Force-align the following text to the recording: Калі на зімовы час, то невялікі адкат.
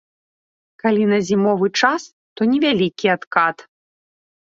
Калі 0.83 1.03
на 1.11 1.19
зімовы 1.27 1.71
час, 1.83 2.01
то 2.35 2.51
невялікі 2.55 3.07
адкат. 3.19 3.57